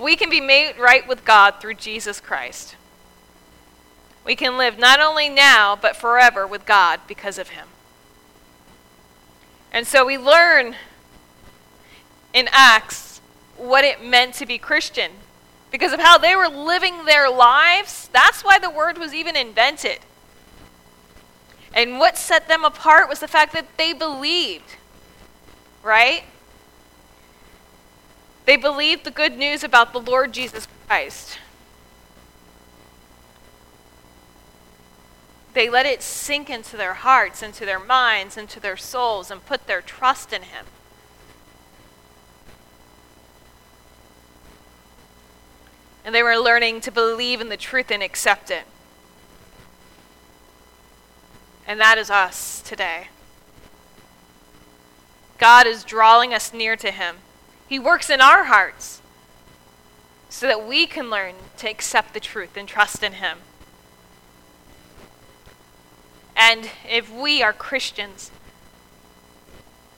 We 0.00 0.16
can 0.16 0.28
be 0.30 0.40
made 0.40 0.76
right 0.78 1.06
with 1.06 1.24
God 1.24 1.60
through 1.60 1.74
Jesus 1.74 2.20
Christ. 2.20 2.76
We 4.24 4.36
can 4.36 4.56
live 4.56 4.78
not 4.78 5.00
only 5.00 5.28
now, 5.28 5.76
but 5.76 5.96
forever 5.96 6.46
with 6.46 6.66
God 6.66 7.00
because 7.06 7.38
of 7.38 7.50
Him. 7.50 7.68
And 9.72 9.86
so 9.86 10.04
we 10.04 10.16
learn 10.16 10.76
in 12.32 12.48
Acts 12.52 13.20
what 13.56 13.84
it 13.84 14.02
meant 14.02 14.34
to 14.34 14.46
be 14.46 14.58
Christian 14.58 15.12
because 15.74 15.92
of 15.92 15.98
how 15.98 16.16
they 16.16 16.36
were 16.36 16.46
living 16.46 17.04
their 17.04 17.28
lives. 17.28 18.08
That's 18.12 18.44
why 18.44 18.60
the 18.60 18.70
word 18.70 18.96
was 18.96 19.12
even 19.12 19.34
invented. 19.34 19.98
And 21.74 21.98
what 21.98 22.16
set 22.16 22.46
them 22.46 22.64
apart 22.64 23.08
was 23.08 23.18
the 23.18 23.26
fact 23.26 23.52
that 23.54 23.66
they 23.76 23.92
believed, 23.92 24.76
right? 25.82 26.22
They 28.46 28.56
believed 28.56 29.02
the 29.02 29.10
good 29.10 29.36
news 29.36 29.64
about 29.64 29.92
the 29.92 29.98
Lord 29.98 30.32
Jesus 30.32 30.68
Christ. 30.86 31.38
They 35.54 35.68
let 35.68 35.86
it 35.86 36.02
sink 36.02 36.48
into 36.48 36.76
their 36.76 36.94
hearts, 36.94 37.42
into 37.42 37.66
their 37.66 37.80
minds, 37.80 38.36
into 38.36 38.60
their 38.60 38.76
souls, 38.76 39.28
and 39.28 39.44
put 39.44 39.66
their 39.66 39.82
trust 39.82 40.32
in 40.32 40.42
Him. 40.42 40.66
And 46.04 46.14
they 46.14 46.22
were 46.22 46.36
learning 46.36 46.80
to 46.82 46.90
believe 46.90 47.40
in 47.40 47.48
the 47.48 47.56
truth 47.56 47.90
and 47.90 48.02
accept 48.02 48.50
it. 48.50 48.64
And 51.66 51.80
that 51.80 51.96
is 51.96 52.10
us 52.10 52.60
today. 52.60 53.08
God 55.38 55.66
is 55.66 55.82
drawing 55.82 56.34
us 56.34 56.52
near 56.52 56.76
to 56.76 56.90
Him. 56.90 57.16
He 57.66 57.78
works 57.78 58.10
in 58.10 58.20
our 58.20 58.44
hearts 58.44 59.00
so 60.28 60.46
that 60.46 60.66
we 60.66 60.86
can 60.86 61.10
learn 61.10 61.34
to 61.58 61.70
accept 61.70 62.12
the 62.12 62.20
truth 62.20 62.56
and 62.56 62.68
trust 62.68 63.02
in 63.02 63.14
Him. 63.14 63.38
And 66.36 66.70
if 66.88 67.10
we 67.10 67.42
are 67.42 67.52
Christians, 67.52 68.30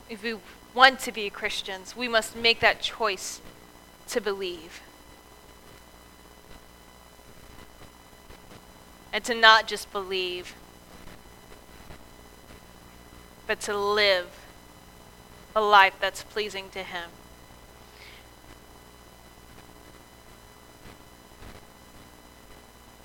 if 0.09 0.23
we 0.23 0.37
want 0.75 1.01
to 1.01 1.13
be 1.13 1.31
Christians, 1.31 1.97
we 1.97 2.07
must 2.07 2.37
make 2.37 2.61
that 2.61 2.81
choice 2.81 3.41
to 4.09 4.21
believe. 4.21 4.83
And 9.17 9.25
to 9.25 9.35
not 9.35 9.67
just 9.67 9.91
believe, 9.93 10.55
but 13.47 13.63
to 13.63 13.75
live 13.75 14.27
a 15.55 15.63
life 15.63 15.95
that's 15.99 16.23
pleasing 16.23 16.69
to 16.73 16.83
Him. 16.83 17.09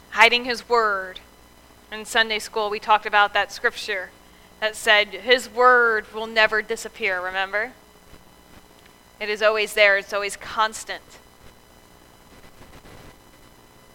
Hiding 0.10 0.44
His 0.44 0.68
Word 0.68 1.22
in 1.94 2.04
Sunday 2.04 2.40
school, 2.40 2.70
we 2.70 2.78
talked 2.78 3.06
about 3.06 3.34
that 3.34 3.54
scripture 3.54 4.10
that 4.60 4.76
said, 4.76 5.08
His 5.08 5.48
word 5.48 6.14
will 6.14 6.28
never 6.28 6.62
disappear, 6.62 7.22
remember? 7.22 7.72
It 9.18 9.30
is 9.30 9.42
always 9.42 9.76
there, 9.76 9.98
it's 9.98 10.12
always 10.12 10.36
constant. 10.36 11.04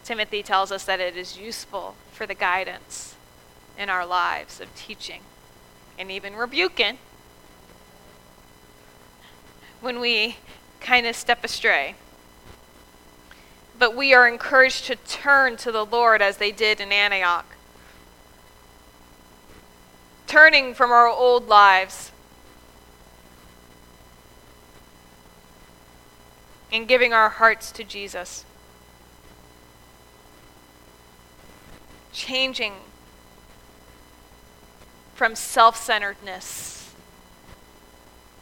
Timothy 0.02 0.42
tells 0.42 0.72
us 0.72 0.85
that 0.85 0.98
it 0.98 1.14
is 1.14 1.37
useful 1.37 1.94
for 2.16 2.26
the 2.26 2.35
guidance 2.35 3.14
in 3.79 3.90
our 3.90 4.07
lives 4.07 4.61
of 4.61 4.74
teaching 4.74 5.20
and 5.98 6.11
even 6.11 6.35
rebuking 6.35 6.98
when 9.81 10.00
we 10.00 10.37
kind 10.81 11.07
of 11.07 11.14
step 11.14 11.44
astray. 11.44 11.94
But 13.79 13.94
we 13.94 14.14
are 14.14 14.26
encouraged 14.26 14.87
to 14.87 14.96
turn 14.96 15.57
to 15.59 15.70
the 15.70 15.85
Lord 15.85 16.22
as 16.22 16.38
they 16.38 16.50
did 16.50 16.81
in 16.81 16.90
Antioch 16.90 17.46
turning 20.26 20.74
from 20.74 20.90
our 20.90 21.09
old 21.09 21.48
lives 21.48 22.11
and 26.72 26.88
giving 26.88 27.12
our 27.12 27.29
hearts 27.29 27.70
to 27.72 27.85
Jesus. 27.85 28.44
Changing 32.16 32.72
from 35.14 35.35
self 35.35 35.76
centeredness 35.76 36.94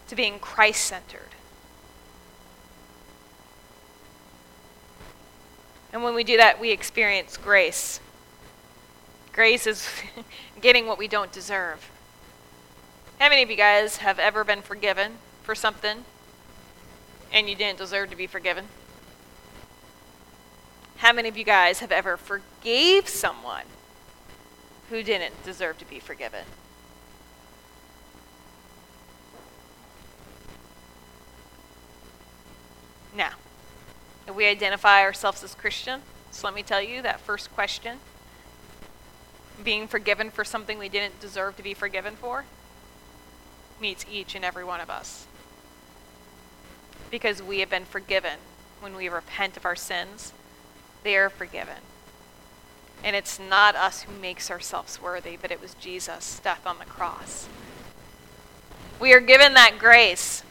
to 0.07 0.15
being 0.15 0.39
Christ 0.39 0.85
centered. 0.85 1.31
And 5.93 6.05
when 6.05 6.15
we 6.15 6.23
do 6.23 6.37
that, 6.37 6.61
we 6.61 6.71
experience 6.71 7.37
grace. 7.37 7.99
Grace 9.33 9.67
is 9.67 9.89
getting 10.61 10.87
what 10.87 10.97
we 10.97 11.09
don't 11.09 11.33
deserve. 11.33 11.91
How 13.19 13.29
many 13.29 13.43
of 13.43 13.51
you 13.51 13.57
guys 13.57 13.97
have 13.97 14.21
ever 14.21 14.45
been 14.45 14.63
forgiven 14.63 15.15
for 15.43 15.57
something 15.57 16.05
and 17.33 17.51
you 17.51 17.57
didn't 17.57 17.79
deserve 17.79 18.11
to 18.11 18.17
be 18.17 18.29
forgiven? 18.29 18.67
How 20.99 21.13
many 21.13 21.29
of 21.29 21.37
you 21.37 21.45
guys 21.45 21.81
have 21.81 21.93
ever 21.93 22.17
forgave 22.17 23.09
someone 23.09 23.65
who 24.91 25.03
didn't 25.03 25.45
deserve 25.45 25.79
to 25.79 25.85
be 25.85 25.99
forgiven? 25.99 26.45
Now, 33.17 33.33
if 34.27 34.35
we 34.35 34.47
identify 34.47 35.03
ourselves 35.03 35.45
as 35.45 35.55
Christian, 35.55 36.01
so 36.31 36.47
let 36.47 36.55
me 36.55 36.63
tell 36.63 36.83
you 36.83 37.03
that 37.03 37.21
first 37.21 37.53
question 37.55 37.99
being 39.63 39.87
forgiven 39.87 40.31
for 40.31 40.45
something 40.45 40.79
we 40.79 40.89
didn't 40.89 41.21
deserve 41.21 41.57
to 41.57 41.63
be 41.63 41.75
forgiven 41.75 42.17
for 42.17 42.45
meets 43.81 44.05
each 44.11 44.35
and 44.35 44.45
every 44.45 44.65
one 44.65 44.81
of 44.81 44.91
us. 44.91 45.27
Because 47.11 47.43
we 47.43 47.61
have 47.61 47.71
been 47.71 47.85
forgiven 47.85 48.39
when 48.81 48.97
we 48.97 49.09
repent 49.09 49.57
of 49.57 49.65
our 49.65 49.77
sins, 49.77 50.33
they 51.05 51.17
are 51.17 51.31
forgiven. 51.31 51.77
And 53.05 53.15
it's 53.15 53.39
not 53.39 53.77
us 53.77 54.03
who 54.03 54.13
makes 54.21 54.51
ourselves 54.51 55.01
worthy, 55.01 55.39
but 55.41 55.53
it 55.53 55.61
was 55.61 55.75
Jesus' 55.75 56.41
death 56.43 56.67
on 56.67 56.79
the 56.79 56.85
cross. 56.85 57.49
We 58.99 59.13
are 59.13 59.21
given 59.21 59.55
that 59.55 59.79
grace 59.79 60.43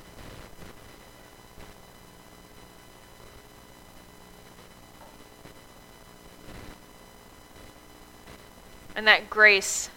And 8.95 9.07
that 9.07 9.29
grace 9.29 9.89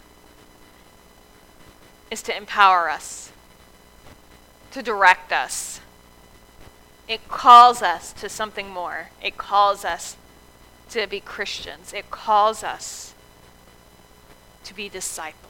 is 2.09 2.21
to 2.23 2.35
empower 2.35 2.89
us, 2.89 3.31
to 4.71 4.81
direct 4.81 5.31
us. 5.31 5.81
It 7.07 7.27
calls 7.27 7.81
us 7.81 8.11
to 8.13 8.27
something 8.27 8.69
more. 8.69 9.09
It 9.21 9.37
calls 9.37 9.85
us 9.85 10.17
to 10.89 11.07
be 11.07 11.19
Christians. 11.19 11.93
It 11.93 12.11
calls 12.11 12.63
us 12.63 13.13
to 14.63 14.73
be 14.73 14.89
disciples. 14.89 15.47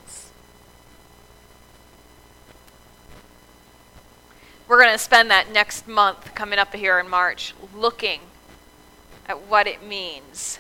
we're 4.68 4.82
going 4.82 4.94
to 4.94 5.00
spend 5.00 5.32
that 5.32 5.52
next 5.52 5.88
month 5.88 6.36
coming 6.36 6.60
up 6.60 6.76
here 6.76 7.00
in 7.00 7.10
March 7.10 7.54
looking 7.74 8.20
at 9.28 9.48
what 9.48 9.66
it 9.66 9.82
means 9.82 10.60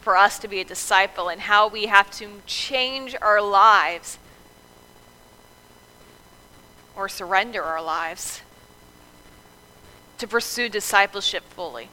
for 0.00 0.16
us 0.16 0.38
to 0.40 0.48
be 0.48 0.60
a 0.60 0.64
disciple 0.64 1.28
and 1.28 1.42
how 1.42 1.68
we 1.68 1.86
have 1.86 2.10
to 2.10 2.28
change 2.44 3.14
our 3.22 3.40
lives 3.40 4.18
or 6.96 7.08
surrender 7.08 7.62
our 7.62 7.80
lives 7.80 8.42
to 10.18 10.26
pursue 10.26 10.68
discipleship 10.68 11.44
fully, 11.44 11.88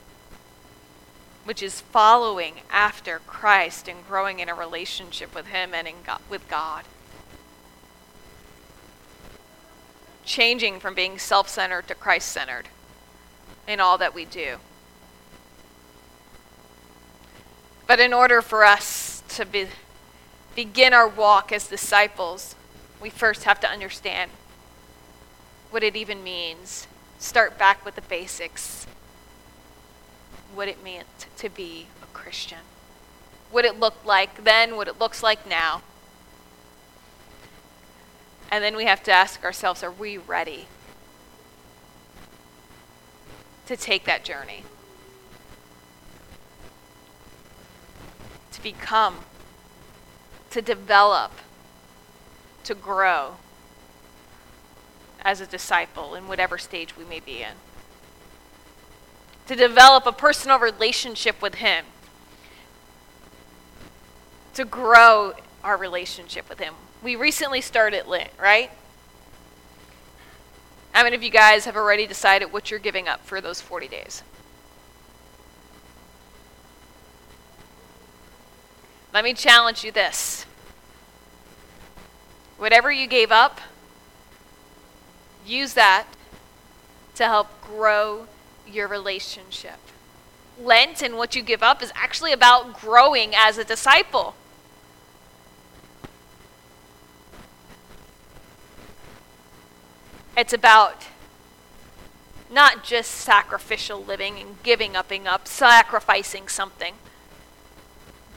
which 1.50 1.64
is 1.64 1.82
following 1.82 2.54
after 2.70 3.18
Christ 3.26 3.88
and 3.88 4.08
growing 4.08 4.40
in 4.40 4.50
a 4.50 4.54
relationship 4.54 5.34
with 5.34 5.48
Him 5.48 5.74
and 5.74 5.88
in 5.88 5.96
God, 6.06 6.22
with 6.30 6.48
God. 6.48 6.84
Changing 10.24 10.80
from 10.80 10.94
being 10.94 11.18
self 11.18 11.50
centered 11.50 11.88
to 11.88 11.96
Christ 11.96 12.28
centered 12.32 12.68
in 13.68 13.80
all 13.80 13.98
that 13.98 14.14
we 14.14 14.26
do. 14.26 14.58
But 17.88 18.00
in 18.00 18.14
order 18.14 18.44
for 18.44 18.64
us 18.64 19.24
to 19.30 19.44
be, 19.44 19.70
begin 20.54 20.94
our 20.94 21.08
walk 21.08 21.52
as 21.52 21.68
disciples, 21.68 22.54
we 23.02 23.10
first 23.10 23.46
have 23.46 23.60
to 23.62 23.68
understand 23.68 24.30
what 25.72 25.84
it 25.84 25.96
even 25.96 26.24
means. 26.24 26.86
Start 27.18 27.58
back 27.58 27.84
with 27.84 27.96
the 27.96 28.04
basics. 28.04 28.86
What 30.54 30.68
it 30.68 30.84
meant 30.84 31.28
to 31.38 31.50
be 31.50 31.88
a 32.02 32.06
Christian. 32.08 32.60
What 33.52 33.66
it 33.66 33.80
looked 33.80 34.06
like 34.06 34.44
then, 34.44 34.76
what 34.76 34.88
it 34.88 35.00
looks 35.00 35.24
like 35.24 35.48
now. 35.48 35.82
And 38.52 38.64
then 38.64 38.76
we 38.76 38.86
have 38.86 39.04
to 39.04 39.12
ask 39.12 39.44
ourselves 39.44 39.84
are 39.84 39.92
we 39.92 40.18
ready 40.18 40.68
to 43.68 43.78
take 43.78 44.06
that 44.06 44.24
journey? 44.24 44.64
to 48.60 48.64
become, 48.64 49.20
to 50.50 50.62
develop, 50.62 51.32
to 52.66 52.76
grow 52.76 53.38
as 55.22 55.40
a 55.40 55.48
disciple 55.48 56.14
in 56.14 56.28
whatever 56.28 56.58
stage 56.58 56.98
we 56.98 57.06
may 57.06 57.20
be 57.20 57.42
in. 57.42 57.54
To 59.50 59.56
develop 59.56 60.06
a 60.06 60.12
personal 60.12 60.60
relationship 60.60 61.42
with 61.42 61.56
Him. 61.56 61.86
To 64.54 64.64
grow 64.64 65.34
our 65.64 65.76
relationship 65.76 66.48
with 66.48 66.60
Him. 66.60 66.76
We 67.02 67.16
recently 67.16 67.60
started 67.60 68.06
Lent, 68.06 68.30
right? 68.40 68.70
How 70.92 71.02
many 71.02 71.16
of 71.16 71.24
you 71.24 71.32
guys 71.32 71.66
have 71.66 71.76
already 71.76 72.06
decided 72.06 72.54
what 72.54 72.70
you're 72.70 72.80
giving 72.80 73.08
up 73.08 73.26
for 73.26 73.42
those 73.42 73.60
40 73.60 73.88
days? 73.88 74.22
Let 79.12 79.24
me 79.24 79.34
challenge 79.34 79.84
you 79.84 79.92
this. 79.92 80.46
Whatever 82.60 82.92
you 82.92 83.08
gave 83.08 83.32
up, 83.32 83.60
use 85.44 85.74
that 85.74 86.06
to 87.16 87.26
help 87.26 87.48
grow 87.64 88.28
your 88.74 88.88
relationship. 88.88 89.80
Lent 90.62 91.02
and 91.02 91.16
what 91.16 91.36
you 91.36 91.42
give 91.42 91.64
up 91.64 91.82
is 91.82 91.92
actually 91.96 92.34
about 92.34 92.80
growing 92.80 93.34
as 93.36 93.58
a 93.58 93.64
disciple. 93.64 94.36
It's 100.38 100.54
about 100.54 101.08
not 102.52 102.84
just 102.84 103.12
sacrificial 103.12 104.04
living 104.04 104.40
and 104.40 104.62
giving 104.64 104.96
upping 104.96 105.28
up, 105.28 105.48
sacrificing 105.48 106.48
something 106.48 106.96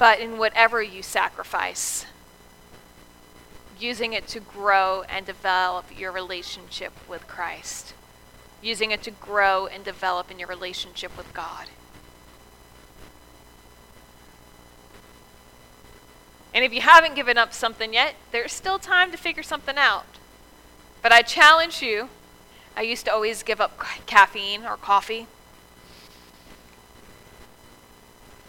but 0.03 0.19
in 0.19 0.37
whatever 0.37 0.83
you 0.83 1.01
sacrifice, 1.01 2.07
using 3.79 4.13
it 4.13 4.27
to 4.27 4.41
grow 4.41 5.05
and 5.09 5.25
develop 5.25 5.97
your 5.97 6.11
relationship 6.11 6.93
with 7.09 7.29
Christ, 7.29 7.95
using 8.63 8.91
it 8.93 9.03
to 9.03 9.11
grow 9.11 9.67
and 9.67 9.85
develop 9.85 10.31
in 10.31 10.39
your 10.39 10.49
relationship 10.49 11.17
with 11.17 11.33
God. 11.35 11.69
And 16.55 16.65
if 16.65 16.73
you 16.73 16.83
haven't 16.83 17.15
given 17.15 17.39
up 17.39 17.53
something 17.53 17.95
yet, 17.95 18.15
there's 18.31 18.53
still 18.53 18.79
time 18.79 19.11
to 19.11 19.17
figure 19.17 19.43
something 19.43 19.77
out. 19.77 20.05
But 21.01 21.13
I 21.13 21.23
challenge 21.23 21.83
you. 21.83 22.09
I 22.77 22.83
used 22.83 23.05
to 23.07 23.13
always 23.13 23.43
give 23.43 23.61
up 23.61 23.79
caffeine 24.07 24.65
or 24.65 24.77
coffee. 24.77 25.27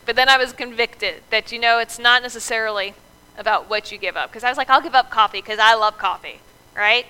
But 0.06 0.15
then 0.15 0.28
I 0.28 0.38
was 0.38 0.52
convicted 0.52 1.23
that, 1.30 1.52
you 1.52 1.60
know, 1.60 1.80
it's 1.80 1.97
not 1.97 2.21
necessarily 2.21 2.93
about 3.38 3.69
what 3.69 3.91
you 3.91 3.97
give 3.97 4.17
up. 4.17 4.30
Because 4.30 4.43
I 4.43 4.49
was 4.49 4.58
like, 4.58 4.69
I'll 4.69 4.82
give 4.82 4.95
up 4.95 5.10
coffee 5.10 5.39
because 5.39 5.60
I 5.60 5.73
love 5.76 5.97
coffee, 5.97 6.39
right? 6.76 7.06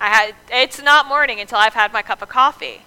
I 0.00 0.08
had, 0.08 0.34
it's 0.50 0.82
not 0.82 1.06
morning 1.06 1.40
until 1.40 1.58
I've 1.58 1.74
had 1.74 1.92
my 1.92 2.02
cup 2.02 2.22
of 2.22 2.28
coffee. 2.28 2.82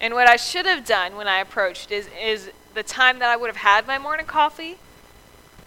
And 0.00 0.14
what 0.14 0.28
I 0.28 0.36
should 0.36 0.66
have 0.66 0.86
done 0.86 1.16
when 1.16 1.26
I 1.26 1.40
approached 1.40 1.90
is, 1.90 2.08
is 2.20 2.50
the 2.74 2.82
time 2.82 3.18
that 3.18 3.28
I 3.28 3.36
would 3.36 3.48
have 3.48 3.56
had 3.56 3.86
my 3.86 3.98
morning 3.98 4.26
coffee, 4.26 4.78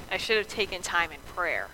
I 0.10 0.18
should 0.18 0.38
have 0.38 0.48
taken 0.48 0.82
time 0.82 1.12
in 1.12 1.20
prayer. 1.26 1.68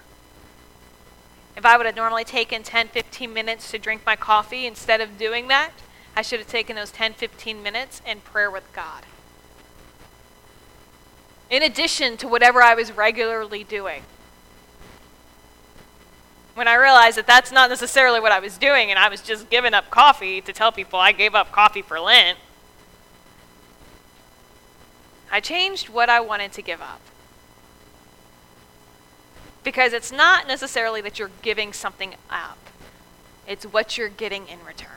If 1.56 1.66
I 1.66 1.78
would 1.78 1.86
have 1.86 1.96
normally 1.96 2.24
taken 2.24 2.62
10, 2.64 2.90
15 2.90 3.34
minutes 3.34 3.72
to 3.72 3.80
drink 3.80 4.04
my 4.06 4.16
coffee 4.16 4.66
instead 4.66 5.02
of 5.02 5.18
doing 5.18 5.48
that, 5.48 5.72
I 6.16 6.22
should 6.22 6.40
have 6.40 6.48
taken 6.48 6.76
those 6.76 6.92
10, 6.92 7.14
15 7.14 7.62
minutes 7.62 8.02
in 8.06 8.20
prayer 8.22 8.50
with 8.50 8.72
God. 8.74 9.04
In 11.50 11.64
addition 11.64 12.18
to 12.18 12.28
whatever 12.28 12.62
I 12.62 12.76
was 12.76 12.92
regularly 12.92 13.64
doing. 13.64 14.04
When 16.58 16.68
I 16.68 16.74
realized 16.74 17.20
that 17.20 17.28
that's 17.28 17.52
not 17.52 17.70
necessarily 17.70 18.20
what 18.20 18.32
I 18.32 18.40
was 18.40 18.58
doing 18.58 18.90
and 18.90 18.98
I 18.98 19.10
was 19.10 19.22
just 19.22 19.48
giving 19.48 19.76
up 19.76 19.92
coffee 19.92 20.42
to 20.42 20.52
tell 20.52 20.72
people 20.72 20.98
I 20.98 21.12
gave 21.12 21.36
up 21.36 21.52
coffee 21.52 21.84
for 21.84 22.00
Lent, 22.00 22.40
I 25.32 25.40
changed 25.40 25.88
what 25.88 26.10
I 26.10 26.20
wanted 26.20 26.54
to 26.54 26.64
give 26.64 26.82
up. 26.82 27.00
Because 29.64 29.94
it's 29.94 30.12
not 30.12 30.48
necessarily 30.48 31.00
that 31.02 31.20
you're 31.20 31.30
giving 31.44 31.74
something 31.74 32.16
up, 32.28 32.58
it's 33.48 33.64
what 33.64 33.96
you're 33.96 34.10
getting 34.10 34.48
in 34.48 34.58
return. 34.66 34.90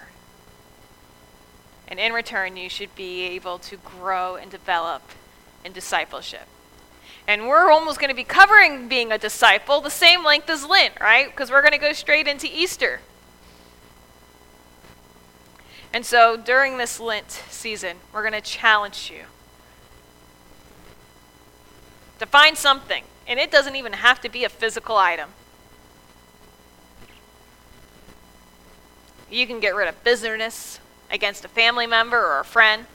And 1.86 2.00
in 2.00 2.14
return, 2.14 2.56
you 2.56 2.70
should 2.70 2.94
be 2.94 3.24
able 3.24 3.58
to 3.58 3.76
grow 3.76 4.36
and 4.36 4.50
develop 4.50 5.02
in 5.62 5.74
discipleship. 5.74 6.46
And 7.26 7.46
we're 7.46 7.70
almost 7.70 8.00
going 8.00 8.10
to 8.10 8.16
be 8.16 8.24
covering 8.24 8.88
being 8.88 9.12
a 9.12 9.18
disciple 9.18 9.80
the 9.80 9.90
same 9.90 10.24
length 10.24 10.50
as 10.50 10.66
Lent, 10.66 10.94
right? 11.00 11.28
Because 11.28 11.50
we're 11.50 11.62
going 11.62 11.72
to 11.72 11.78
go 11.78 11.92
straight 11.92 12.26
into 12.26 12.46
Easter. 12.46 13.00
And 15.92 16.04
so 16.04 16.36
during 16.36 16.76
this 16.76 16.98
Lent 17.00 17.30
season, 17.30 17.98
we're 18.12 18.22
going 18.22 18.40
to 18.40 18.40
challenge 18.40 19.10
you 19.14 19.24
to 22.18 22.26
find 22.26 22.56
something. 22.56 23.04
And 23.26 23.38
it 23.38 23.50
doesn't 23.50 23.76
even 23.76 23.92
have 23.92 24.20
to 24.22 24.28
be 24.28 24.44
a 24.44 24.48
physical 24.48 24.96
item. 24.96 25.30
You 29.30 29.46
can 29.46 29.60
get 29.60 29.76
rid 29.76 29.88
of 29.88 30.02
bitterness, 30.02 30.80
against 31.10 31.44
a 31.44 31.48
family 31.48 31.86
member 31.86 32.18
or 32.18 32.40
a 32.40 32.44
friend, 32.44 32.86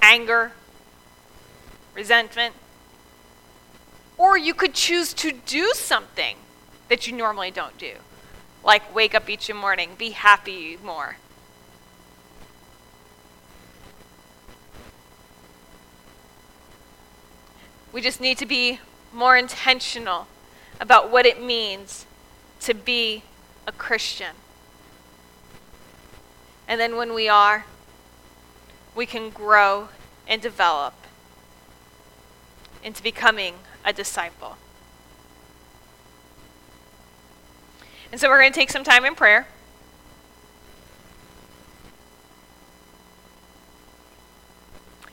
anger, 0.00 0.52
resentment. 1.94 2.54
Or 4.18 4.36
you 4.36 4.54
could 4.54 4.74
choose 4.74 5.12
to 5.14 5.32
do 5.32 5.72
something 5.74 6.36
that 6.88 7.06
you 7.06 7.16
normally 7.16 7.50
don't 7.50 7.78
do, 7.78 7.94
like 8.64 8.94
wake 8.94 9.14
up 9.14 9.30
each 9.30 9.52
morning, 9.52 9.90
be 9.96 10.10
happy 10.10 10.76
more. 10.84 11.16
We 17.92 18.00
just 18.00 18.20
need 18.20 18.38
to 18.38 18.46
be 18.46 18.78
more 19.12 19.36
intentional 19.36 20.28
about 20.80 21.10
what 21.10 21.26
it 21.26 21.42
means 21.42 22.06
to 22.60 22.74
be 22.74 23.22
a 23.66 23.72
Christian. 23.72 24.34
And 26.68 26.80
then 26.80 26.96
when 26.96 27.14
we 27.14 27.28
are, 27.28 27.64
we 28.94 29.06
can 29.06 29.30
grow 29.30 29.88
and 30.28 30.40
develop 30.40 30.94
into 32.82 33.02
becoming 33.02 33.54
a 33.84 33.92
disciple. 33.92 34.56
And 38.12 38.20
so 38.20 38.28
we're 38.28 38.40
going 38.40 38.52
to 38.52 38.58
take 38.58 38.70
some 38.70 38.84
time 38.84 39.04
in 39.04 39.14
prayer. 39.14 39.46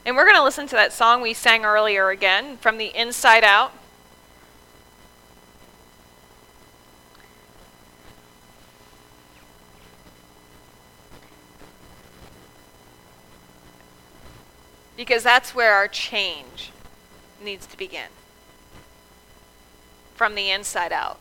And 0.05 0.15
we're 0.15 0.23
going 0.23 0.37
to 0.37 0.43
listen 0.43 0.67
to 0.67 0.75
that 0.75 0.93
song 0.93 1.21
we 1.21 1.33
sang 1.33 1.65
earlier 1.65 2.09
again 2.09 2.57
from 2.57 2.77
the 2.77 2.97
inside 2.97 3.43
out. 3.43 3.73
Because 14.95 15.21
that's 15.21 15.53
where 15.53 15.73
our 15.73 15.87
change 15.87 16.71
needs 17.47 17.65
to 17.65 17.77
begin 17.77 18.09
from 20.15 20.35
the 20.35 20.51
inside 20.51 20.91
out. 20.91 21.17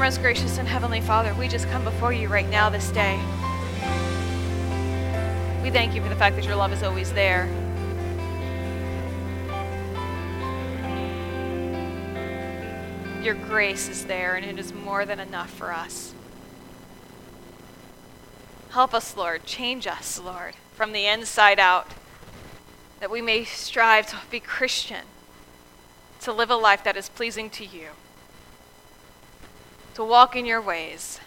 Most 0.00 0.22
gracious 0.22 0.56
and 0.56 0.66
heavenly 0.66 1.02
Father, 1.02 1.34
we 1.34 1.46
just 1.46 1.68
come 1.68 1.84
before 1.84 2.10
you 2.10 2.26
right 2.26 2.48
now 2.48 2.70
this 2.70 2.90
day. 2.90 3.16
We 5.62 5.68
thank 5.68 5.94
you 5.94 6.00
for 6.00 6.08
the 6.08 6.16
fact 6.16 6.36
that 6.36 6.44
your 6.46 6.56
love 6.56 6.72
is 6.72 6.82
always 6.82 7.12
there. 7.12 7.44
Your 13.22 13.34
grace 13.34 13.90
is 13.90 14.06
there, 14.06 14.36
and 14.36 14.46
it 14.46 14.58
is 14.58 14.72
more 14.72 15.04
than 15.04 15.20
enough 15.20 15.50
for 15.50 15.70
us. 15.70 16.14
Help 18.70 18.94
us, 18.94 19.14
Lord. 19.14 19.44
Change 19.44 19.86
us, 19.86 20.18
Lord, 20.18 20.54
from 20.72 20.92
the 20.92 21.04
inside 21.04 21.58
out, 21.58 21.88
that 23.00 23.10
we 23.10 23.20
may 23.20 23.44
strive 23.44 24.06
to 24.06 24.16
be 24.30 24.40
Christian, 24.40 25.04
to 26.22 26.32
live 26.32 26.48
a 26.48 26.56
life 26.56 26.82
that 26.84 26.96
is 26.96 27.10
pleasing 27.10 27.50
to 27.50 27.66
you, 27.66 27.88
to 30.00 30.04
walk 30.06 30.34
in 30.34 30.46
your 30.46 30.62
ways, 30.62 31.20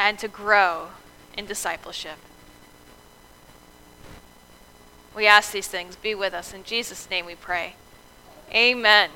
and 0.00 0.18
to 0.18 0.26
grow 0.26 0.88
in 1.38 1.46
discipleship. 1.46 2.16
We 5.14 5.28
ask 5.28 5.52
these 5.52 5.68
things. 5.68 5.94
Be 5.94 6.16
with 6.16 6.34
us. 6.34 6.52
In 6.52 6.64
Jesus' 6.64 7.08
name 7.08 7.24
we 7.24 7.36
pray. 7.36 7.76
Amen. 8.52 9.10